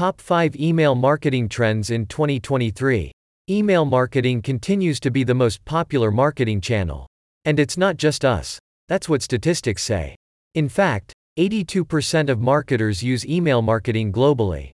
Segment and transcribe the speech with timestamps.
[0.00, 3.12] Top 5 Email Marketing Trends in 2023.
[3.50, 7.06] Email marketing continues to be the most popular marketing channel.
[7.44, 8.58] And it's not just us.
[8.88, 10.16] That's what statistics say.
[10.54, 14.70] In fact, 82% of marketers use email marketing globally.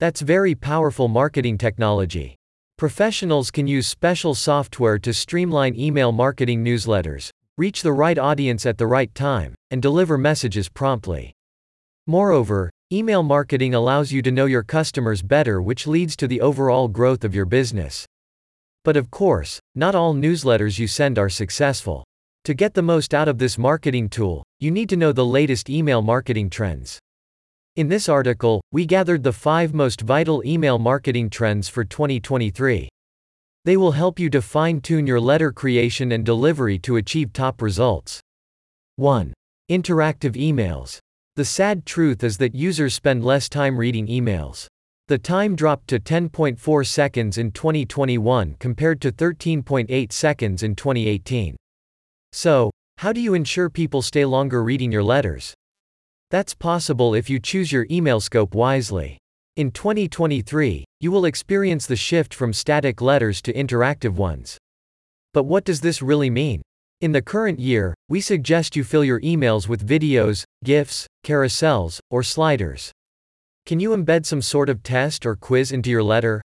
[0.00, 2.36] That's very powerful marketing technology.
[2.76, 8.76] Professionals can use special software to streamline email marketing newsletters, reach the right audience at
[8.76, 11.32] the right time, and deliver messages promptly.
[12.06, 16.88] Moreover, email marketing allows you to know your customers better, which leads to the overall
[16.88, 18.04] growth of your business.
[18.84, 22.04] But of course, not all newsletters you send are successful.
[22.44, 25.70] To get the most out of this marketing tool, you need to know the latest
[25.70, 26.98] email marketing trends.
[27.76, 32.88] In this article, we gathered the 5 most vital email marketing trends for 2023.
[33.64, 37.62] They will help you to fine tune your letter creation and delivery to achieve top
[37.62, 38.20] results.
[38.96, 39.32] 1.
[39.70, 40.98] Interactive emails.
[41.34, 44.66] The sad truth is that users spend less time reading emails.
[45.08, 51.56] The time dropped to 10.4 seconds in 2021 compared to 13.8 seconds in 2018.
[52.32, 55.54] So, how do you ensure people stay longer reading your letters?
[56.30, 59.16] That's possible if you choose your email scope wisely.
[59.56, 64.58] In 2023, you will experience the shift from static letters to interactive ones.
[65.32, 66.60] But what does this really mean?
[67.00, 72.22] In the current year, we suggest you fill your emails with videos, GIFs, carousels, or
[72.22, 72.92] sliders.
[73.64, 76.42] Can you embed some sort of test or quiz into your letter?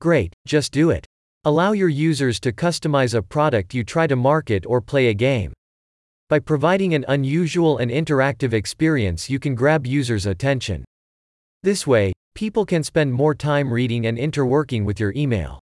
[0.00, 1.06] Great, just do it.
[1.44, 5.52] Allow your users to customize a product you try to market or play a game.
[6.28, 10.84] By providing an unusual and interactive experience, you can grab users' attention.
[11.62, 15.60] This way, people can spend more time reading and interworking with your email.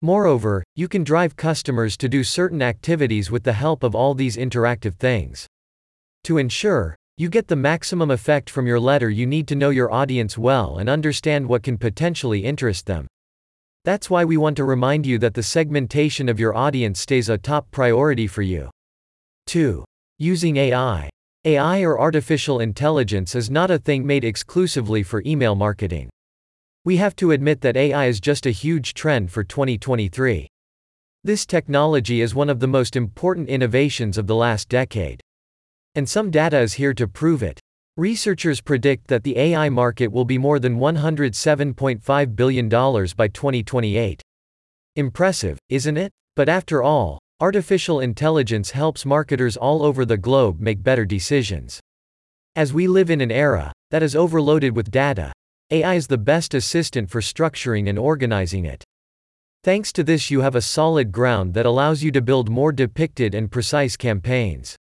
[0.00, 4.36] Moreover, you can drive customers to do certain activities with the help of all these
[4.36, 5.46] interactive things.
[6.24, 9.92] To ensure you get the maximum effect from your letter, you need to know your
[9.92, 13.06] audience well and understand what can potentially interest them.
[13.84, 17.38] That's why we want to remind you that the segmentation of your audience stays a
[17.38, 18.70] top priority for you.
[19.46, 19.84] 2.
[20.18, 21.08] Using AI.
[21.44, 26.10] AI or artificial intelligence is not a thing made exclusively for email marketing.
[26.84, 30.48] We have to admit that AI is just a huge trend for 2023.
[31.22, 35.20] This technology is one of the most important innovations of the last decade.
[35.94, 37.60] And some data is here to prove it.
[37.98, 44.22] Researchers predict that the AI market will be more than $107.5 billion by 2028.
[44.96, 46.10] Impressive, isn't it?
[46.34, 51.80] But after all, artificial intelligence helps marketers all over the globe make better decisions.
[52.56, 55.30] As we live in an era that is overloaded with data,
[55.70, 58.82] AI is the best assistant for structuring and organizing it.
[59.64, 63.34] Thanks to this, you have a solid ground that allows you to build more depicted
[63.34, 64.76] and precise campaigns.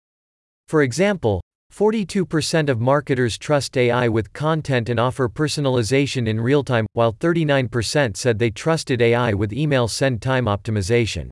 [0.68, 1.40] For example,
[1.72, 8.14] 42% of marketers trust AI with content and offer personalization in real time, while 39%
[8.14, 11.30] said they trusted AI with email send time optimization.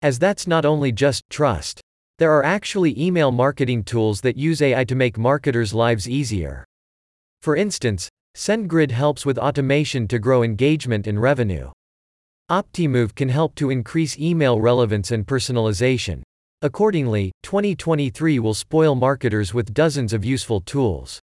[0.00, 1.82] As that's not only just trust,
[2.18, 6.64] there are actually email marketing tools that use AI to make marketers' lives easier.
[7.42, 11.70] For instance, SendGrid helps with automation to grow engagement and revenue.
[12.50, 16.22] Optimove can help to increase email relevance and personalization.
[16.64, 21.20] Accordingly, 2023 will spoil marketers with dozens of useful tools.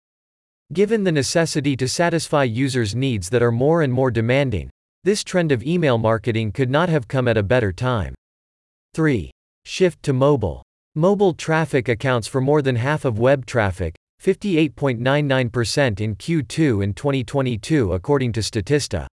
[0.74, 4.72] Given the necessity to satisfy users' needs that are more and more demanding,
[5.04, 8.16] this trend of email marketing could not have come at a better time.
[8.96, 9.30] 3.
[9.64, 10.64] Shift to mobile.
[10.96, 17.94] Mobile traffic accounts for more than half of web traffic, 58.99% in Q2 in 2022
[17.94, 19.06] according to Statista.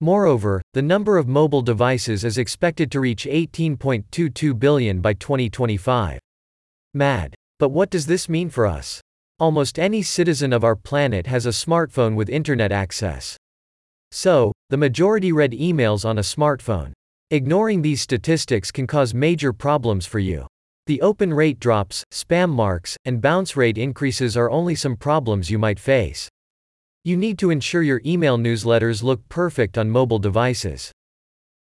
[0.00, 6.18] Moreover, the number of mobile devices is expected to reach 18.22 billion by 2025.
[6.92, 7.34] Mad.
[7.58, 9.00] But what does this mean for us?
[9.38, 13.38] Almost any citizen of our planet has a smartphone with internet access.
[14.10, 16.92] So, the majority read emails on a smartphone.
[17.30, 20.46] Ignoring these statistics can cause major problems for you.
[20.86, 25.58] The open rate drops, spam marks, and bounce rate increases are only some problems you
[25.58, 26.28] might face.
[27.06, 30.90] You need to ensure your email newsletters look perfect on mobile devices.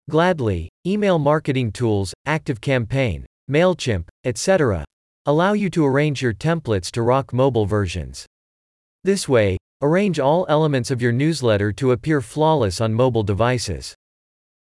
[0.09, 4.83] Gladly, email marketing tools, ActiveCampaign, MailChimp, etc.,
[5.27, 8.25] allow you to arrange your templates to rock mobile versions.
[9.03, 13.93] This way, arrange all elements of your newsletter to appear flawless on mobile devices.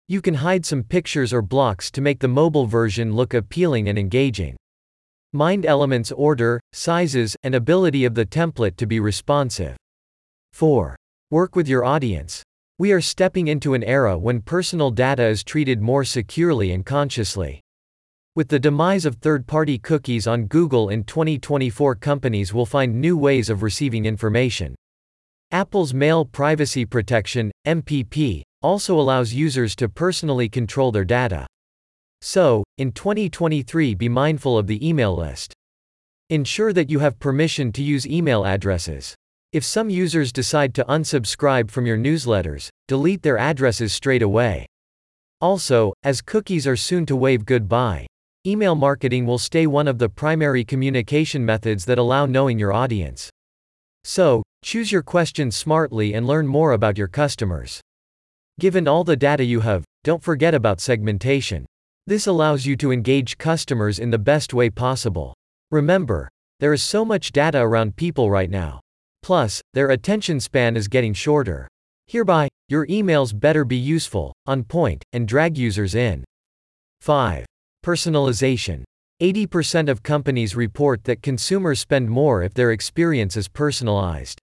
[0.06, 3.98] You can hide some pictures or blocks to make the mobile version look appealing and
[3.98, 4.54] engaging.
[5.32, 9.78] Mind elements order, sizes, and ability of the template to be responsive.
[10.54, 10.94] 4.
[11.32, 12.40] Work with your audience.
[12.78, 17.60] We are stepping into an era when personal data is treated more securely and consciously.
[18.36, 23.16] With the demise of third party cookies on Google in 2024, companies will find new
[23.16, 24.76] ways of receiving information.
[25.50, 31.48] Apple's Mail Privacy Protection, MPP, also allows users to personally control their data.
[32.20, 35.52] So, in 2023 be mindful of the email list.
[36.30, 39.16] Ensure that you have permission to use email addresses.
[39.54, 44.66] If some users decide to unsubscribe from your newsletters, delete their addresses straight away.
[45.40, 48.04] Also, as cookies are soon to wave goodbye,
[48.44, 53.30] email marketing will stay one of the primary communication methods that allow knowing your audience.
[54.02, 57.80] So, choose your questions smartly and learn more about your customers.
[58.58, 61.64] Given all the data you have, don't forget about segmentation.
[62.08, 65.32] This allows you to engage customers in the best way possible.
[65.70, 66.28] Remember,
[66.58, 68.80] there is so much data around people right now.
[69.24, 71.66] Plus, their attention span is getting shorter.
[72.08, 76.24] Hereby, your emails better be useful, on point, and drag users in.
[77.00, 77.46] 5.
[77.82, 78.84] Personalization.
[79.22, 84.38] 80% of companies report that consumers spend more if their experience is personalized.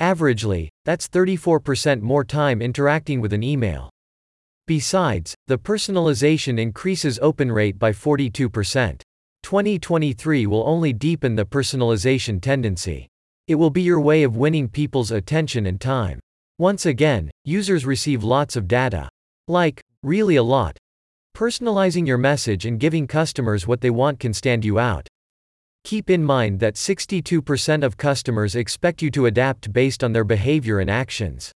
[0.00, 3.90] Averagely, that's 34% more time interacting with an email.
[4.66, 9.02] Besides, the personalization increases open rate by 42%.
[9.44, 13.06] 2023 will only deepen the personalization tendency.
[13.50, 16.20] It will be your way of winning people's attention and time.
[16.60, 19.08] Once again, users receive lots of data.
[19.48, 20.76] Like, really a lot.
[21.36, 25.08] Personalizing your message and giving customers what they want can stand you out.
[25.82, 30.78] Keep in mind that 62% of customers expect you to adapt based on their behavior
[30.78, 31.50] and actions.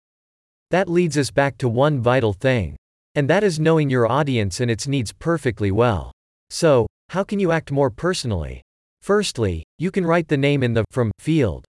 [0.71, 2.75] That leads us back to one vital thing.
[3.13, 6.11] And that is knowing your audience and its needs perfectly well.
[6.49, 8.63] So, how can you act more personally?
[9.03, 11.67] Firstly, you can write the name in the From field.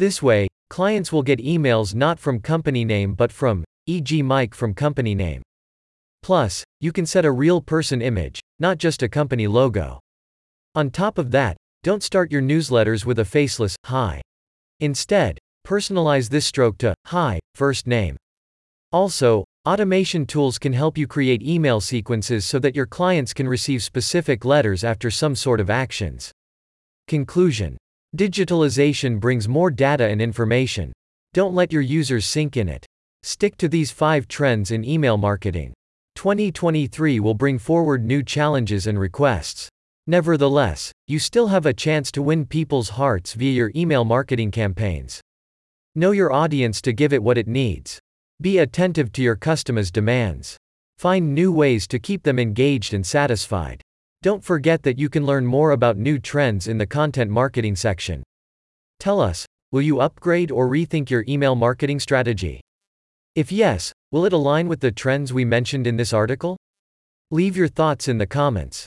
[0.00, 4.72] This way, clients will get emails not from company name but from, e.g., Mike from
[4.72, 5.42] company name.
[6.22, 10.00] Plus, you can set a real person image, not just a company logo.
[10.74, 14.22] On top of that, don't start your newsletters with a faceless, hi.
[14.80, 15.36] Instead,
[15.66, 18.16] personalize this stroke to, hi, first name.
[18.92, 23.82] Also, Automation tools can help you create email sequences so that your clients can receive
[23.82, 26.32] specific letters after some sort of actions.
[27.06, 27.76] Conclusion
[28.16, 30.92] Digitalization brings more data and information.
[31.32, 32.84] Don't let your users sink in it.
[33.22, 35.72] Stick to these five trends in email marketing.
[36.16, 39.68] 2023 will bring forward new challenges and requests.
[40.08, 45.20] Nevertheless, you still have a chance to win people's hearts via your email marketing campaigns.
[45.94, 48.00] Know your audience to give it what it needs.
[48.40, 50.56] Be attentive to your customers' demands.
[50.98, 53.82] Find new ways to keep them engaged and satisfied.
[54.22, 58.22] Don't forget that you can learn more about new trends in the content marketing section.
[58.98, 62.60] Tell us, will you upgrade or rethink your email marketing strategy?
[63.34, 66.58] If yes, will it align with the trends we mentioned in this article?
[67.30, 68.86] Leave your thoughts in the comments.